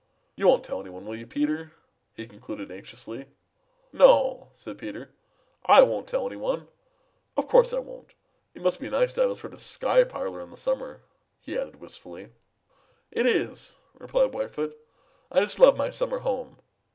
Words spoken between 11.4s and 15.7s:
added wistfully. "It is," replied Whitefoot. "I just